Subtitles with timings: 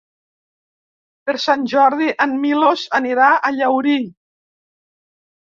[1.29, 3.99] Per Sant Jordi en Milos anirà a Llaurí.